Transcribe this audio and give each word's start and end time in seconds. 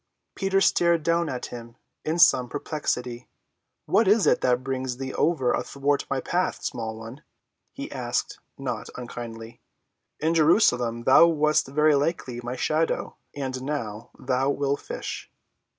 Peter 0.33 0.59
stared 0.59 1.03
down 1.03 1.29
at 1.29 1.45
him 1.53 1.75
in 2.03 2.17
some 2.17 2.49
perplexity. 2.49 3.27
"What 3.85 4.07
is 4.07 4.25
it 4.25 4.41
that 4.41 4.63
brings 4.63 4.97
thee 4.97 5.13
ever 5.13 5.53
athwart 5.53 6.07
my 6.09 6.19
path, 6.19 6.63
small 6.63 6.97
one?" 6.97 7.21
he 7.71 7.91
asked, 7.91 8.39
not 8.57 8.89
unkindly. 8.97 9.61
"In 10.19 10.33
Jerusalem 10.33 11.03
thou 11.03 11.27
wast 11.27 11.67
verily 11.67 12.15
like 12.15 12.43
my 12.43 12.55
shadow—and 12.55 13.61
now, 13.61 14.09
thou 14.17 14.49
wilt 14.49 14.81
fish." 14.81 15.29